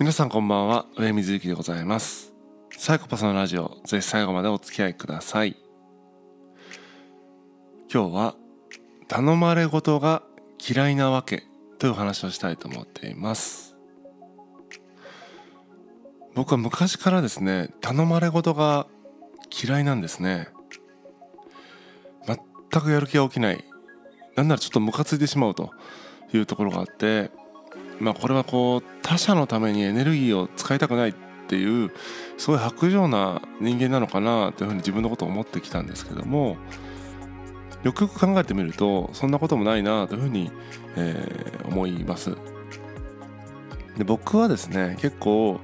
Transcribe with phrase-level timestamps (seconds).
[0.00, 0.86] 皆さんこんばんは。
[0.96, 2.32] 上水幸でございます。
[2.78, 5.58] サイコパスのラジオぜひ最後までお付き合いください。
[7.92, 8.34] 今日は
[9.08, 10.22] 頼まれ事が
[10.66, 11.42] 嫌いなわけ
[11.78, 13.76] という話をしたいと思っています。
[16.34, 18.86] 僕は昔からですね頼まれ事が
[19.62, 20.48] 嫌いなんですね。
[22.26, 22.38] 全
[22.80, 23.62] くやる気が起きない。
[24.34, 25.72] なんならちょっとムカついてしまうと
[26.32, 27.30] いうところがあって
[28.00, 31.14] まあこれはこう他者のためにエネルギーを使いたくないっ
[31.48, 31.90] ていう
[32.38, 36.56] すごい薄情な人間なのかなというふうに自分のことを思ってきたんですけども
[37.82, 40.50] よくよく考えてみるとそんなこともないなというふうに、
[40.96, 42.36] えー、思います
[43.96, 45.60] で僕はですね結構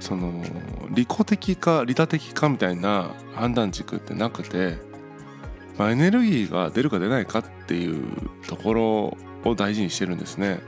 [0.00, 0.42] その
[0.90, 4.76] 利己的か利他的かみたいな判断軸ってなくて
[5.78, 8.04] まあ、エネルギーが出るか出ないかっていう
[8.46, 10.60] ところを大事にしてるんですね。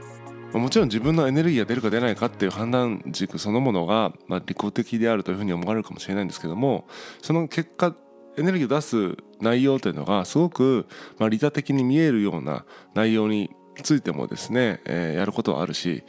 [0.59, 6.87] もちろん自分のエネルギーが出るか出ないかっていう判断軸そのものが、まあ、利己的であるというふうに思われるかもしれないんですけども
[7.21, 7.95] その結果
[8.37, 10.87] エネルギーを出す内容というのがすごく、
[11.19, 13.49] まあ、利他的に見えるような内容に
[13.83, 16.03] ついてもですね、えー、やることはあるし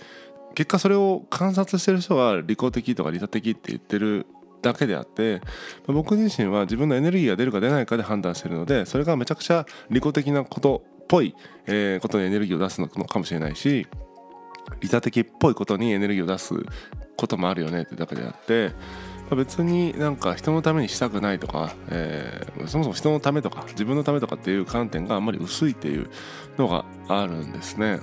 [0.55, 4.27] 結果それを観察してる人は利己的とか利他的って言ってる
[4.63, 5.41] だけであって
[5.87, 11.37] 僕自身は自分のエネルギーが出るか出ないかで判断してるのでそれがめちゃくちゃ利己的なことっぽい、
[11.69, 13.87] えことにエネルギーを出すのかもしれないし
[14.81, 16.55] 利他的っぽいことにエネルギーを出す
[17.17, 18.73] こともあるよねってだけであって
[19.35, 26.09] 別になんか人のためにしたくないとか、えー、そもそも人のためとか自分のためとかっていう観点があんまり薄いっていう
[26.59, 27.99] のがあるんですね。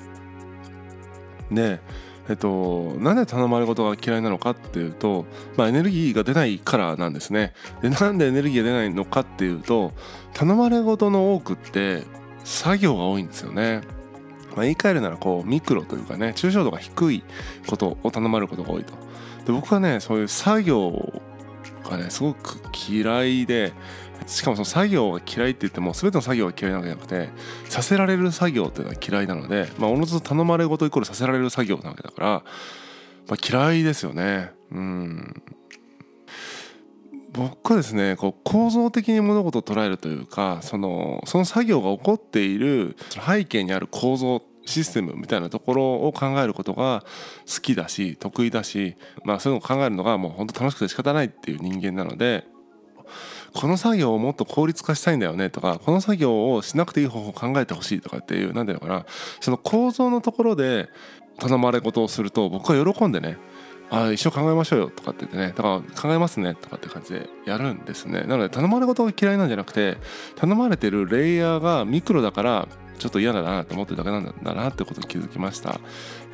[1.51, 1.79] で
[2.29, 5.25] えっと、なんで頼まれ事が嫌いなのかっていうと、
[5.57, 9.91] まあ、エネルギーが出ないからなんですねでなんでエネルギーが出ないのかっていうと
[10.33, 12.03] 頼まれ事の多くって
[12.45, 13.81] 作業が多いんですよね、
[14.55, 17.23] まあ、言い換えるならこうミクロというかね抽象度が低い
[17.67, 18.93] ことを頼まれることが多いと。
[19.45, 21.21] で僕はねそういう作業
[21.83, 22.59] がねすごく
[22.89, 23.73] 嫌いで
[24.25, 27.29] しかもその作業が嫌いって言っても全ての作業が嫌いなわけじゃなくて
[27.69, 32.27] させられる作業っていうのは嫌いなのでまあおのずと頼まれ事イコールさせられる作業なわけだから、
[33.27, 34.51] まあ、嫌いですよね。
[34.71, 35.43] うん。
[37.33, 42.95] 僕はですねこう構造的に物事を捉えるというかそのその作業が起こっている
[43.25, 47.03] 背景にある構造システムみたいなところを考えることが
[47.53, 48.95] 好きだし得意だし、
[49.25, 52.45] まあ、そういうのを考えるのがもう本当楽しくて仕方ないっていう人間なので
[53.53, 59.05] この作業をもっと効率化したいんだよねとかこの作業をしなくていい方法を考えてほしいとかっていう何ていうのかな
[59.41, 60.89] その構造のところで
[61.39, 63.37] 頼まれ事をすると僕は喜んでね
[63.89, 65.53] あ一緒考えましょうよとかって言ってね。
[65.55, 68.23] だから考えますねとかって感じでやるんですね。
[68.23, 69.97] なので頼まれ事が嫌いなんじゃなくて
[70.35, 72.67] 頼まれてるレイヤーがミクロだから
[72.99, 75.79] ちょっと嫌だなと思ってるだけなんだなってことに気づきました、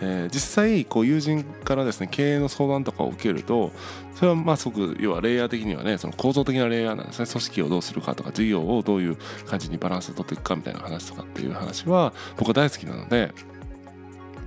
[0.01, 3.71] えー、実際こう友人からですね経営の相談とかを受けると
[4.15, 7.25] それはまあすごく要はレイヤー的にはねその構造的なレイヤーなんですね。
[7.25, 9.17] 組織をどうするかとか事業をどういう
[9.47, 13.33] 感じにバランスを取っていくかみたいな話とかっていう話は僕は大好きなので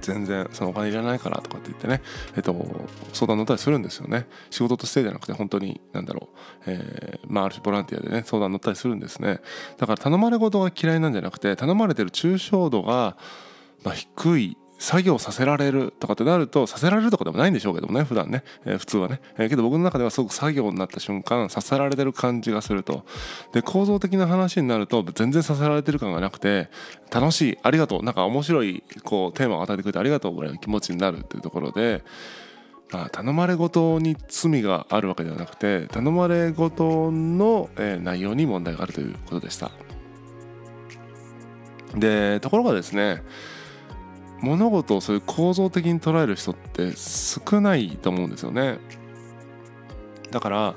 [0.02, 2.02] 全然そのお金いらないからとかって言ってね、
[2.36, 2.54] えっと、
[3.12, 4.26] 相談乗ったりするんですよね。
[4.50, 9.40] 仕事としてじゃなくて本当になんだろう、えー、まあある種ボランティアでね相談乗ったりするんですね。
[9.78, 13.16] だから頼まれ事が嫌いなんじゃなくて頼まれてる抽象度が、
[13.84, 23.04] まあ、低い作業させられるとかってなるとさせられるとかでもないんでしょうけどもね普段ね、えー、普通はね、えー、けど僕の中ではすごく作業になった瞬間させられてる感じがすると。
[23.52, 26.68] で構造的な話になると全然させられてる感がなくて
[27.12, 32.02] 楽しいありがとうなんか面白いこうテーマを与えてくれてありがとうぐらいの気持ちになるっていうところで
[32.92, 39.70] あ、頼まれごとに罪があるわけではなくて頼まれごとの、えー、内容に問題があるということでした。
[41.94, 43.22] でところがですね
[44.42, 48.78] 物事をそういう構造的に捉える人って少ないと思うんですよね
[50.30, 50.74] だから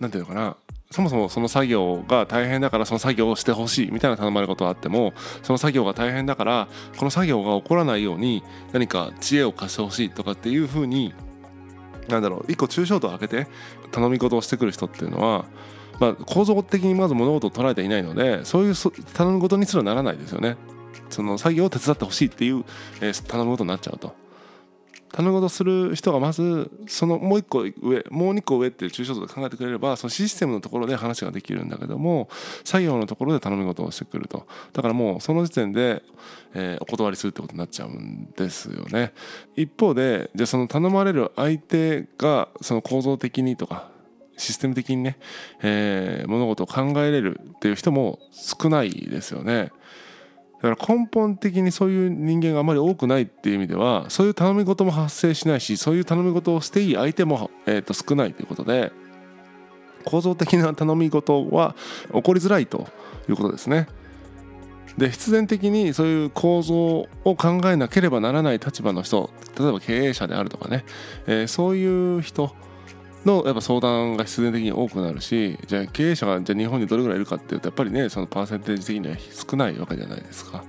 [0.00, 0.56] 何て言うのかな
[0.90, 5.12] そもそもその作業が大変だからその作業をしてほしいみたいな頼まれることはあっても
[5.42, 11.12] その作業が大変だからこの作業が起こらないように何か知恵を貸してほしいとかっていうふうに
[12.08, 13.48] なんだろう一個抽象度を上げて
[13.90, 15.44] 頼み事をしてくる人っていうのは
[15.98, 18.74] まあ、構造的にまず物事を捉えていないのでそういう
[19.14, 20.56] 頼むことにすらならないですよね。
[21.10, 22.64] その作業を手伝ってほしいっていう、
[23.00, 24.14] えー、頼むことになっちゃうと。
[25.12, 32.28] 頼むことする人がまずそのもう一個上もう二個上っていう抽象度で考えてくれればそのシステムのところで話ができるんだけども
[32.64, 36.02] 作業のところで頼み事をしてくるとだからもうその時点で、
[36.54, 39.14] えー、お断りするってことになっちゃうんですよね
[39.54, 43.88] 一方でじゃあその頼まれる相手がその構造的にとか
[44.36, 45.16] システム的にね、
[45.62, 49.72] えー、物事を考えれるっていう人も少ないですよね。
[50.62, 58.92] だから根本的にそういう人間があまり多くないっていう意味ではそういう頼み事も発生しないしそういう頼み事をしていい相手も、えー、と少ないということで
[60.04, 61.74] 構造的な頼み事は
[62.12, 62.86] 起こりづらいと
[63.28, 63.88] いうことですね。
[64.96, 70.86] で必然的にそういう構造を考えなければならない立場の人例えば経営者であるとかね、
[71.26, 72.54] えー、そういう人
[73.26, 80.64] のやっぱ相談が必然的に多くなるしじゃあ経営者がじゃあ日本にどれぐらいいるかっていうとやっぱりねそのパーセンテージ的には少ないわけじゃないですか。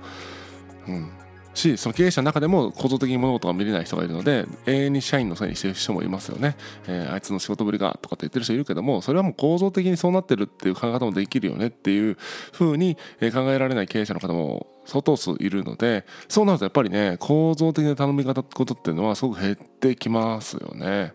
[0.88, 1.10] うん
[1.58, 6.56] しその経営者の中でも構造的に物事が見れない人がいるので永遠に社員のせいにしてる人もいますよね、
[6.86, 12.16] えー、あいつの仕事ぶりがとかって言ってる人いるけどもそれはもう構造的にそうなってるっていう考え方もできるよねっていう
[12.52, 21.12] ふうに考えられない経営者の方も相当数いるのでそうなるとやっぱりね構造的な頼み方ってことっていうのはすごく減ってきますよね。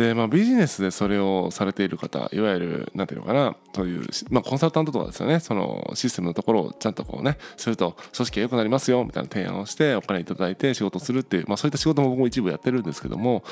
[0.00, 5.40] で、まあ、ビジネスでそれをされている方いわゆる何ていうのかなそういう、まあ、コンサルタントとかですよね。
[5.40, 13.44] そのシステムのところをちゃんとこうねすると組織が良くなりますよみたいな提案をしてお金いただいて仕事するっていう、まあ、そういった仕事も僕も一部やってるんですけども、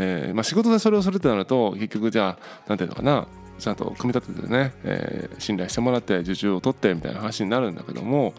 [0.00, 3.28] えーまあ、仕事でそれをするってなると結局じゃあ何ていうのかな
[3.60, 8.34] ちゃんと組み立ててね、えー、信頼してもらって受注を取ってみたいな話になるんだけども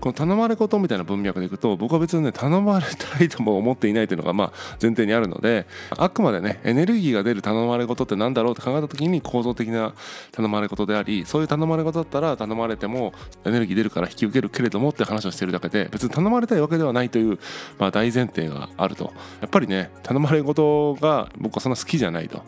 [0.00, 9.94] この頼まれ事みたいな文脈でいくと僕は別にね頼まれたいとも思っていないというのがまあ前提にあるのであくまでねエネルギーが出る頼まれ事って何だろうって考えた時に構造的な
[10.32, 13.12] 頼まれ事でありそういう頼まれ事だったら頼まれても
[13.44, 17.38] エネルギー出るから引き受けるけれどもって話をしてるだけで別に頼まれたいわけではないという、
[17.78, 19.12] まあ、大前提があると。
[19.40, 22.42] やっぱりね頼まれ事が僕はそんな好きじゃないと。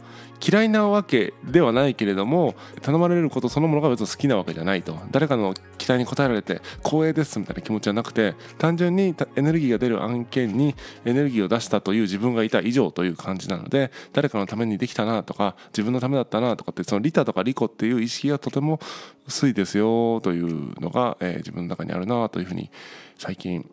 [0.46, 4.98] 嫌いなわけではないけれども頼まれることそのものが別に好きなわけじゃないと。
[5.10, 5.54] 誰かの
[5.86, 10.74] 期待に応えられて光栄ですみたいな気持ちじゃなくて単純にエネルギーが出る案件に
[11.04, 18.80] エネルギーを出したという自分がいた以上という感じなので誰かのためにできたなとか自分のためだったなとかってその利他とか利己っていう意識がとても
[19.28, 22.72] 薄いですよというのが、えー、自分の中にあるなというふうに
[23.16, 23.70] 最近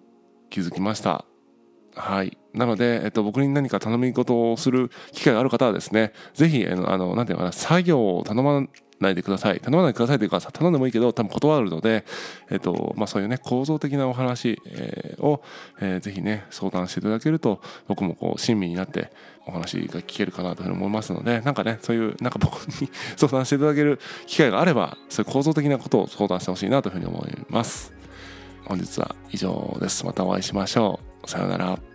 [0.52, 1.26] 気づきました。
[1.96, 2.38] はい。
[2.54, 8.66] なので、えっと、僕に何か頼み事をする機会がある方はですね、ぜひ、あの、なんていうかな、作業を頼ま
[9.00, 9.60] ないでください。
[9.60, 12.06] 頼まないでくださいというか、頼んでもいいけど、多分断るので、
[12.50, 15.44] えっと、まあそういうね、構造的なお話、えー、を、
[15.82, 19.12] えー、ぜひね、相談していただけると、僕もこう、親身になって
[19.46, 27.94] お話が聞けるかなというふうに思いますので、なんかね、そういう、なんか僕に 相談していただける機会があれば、そういう構造的なことを相談してほしいなというふうに思います。
[28.66, 30.06] 本日は以上です。
[30.06, 31.30] またお会いしましょう。
[31.30, 31.93] さようなら。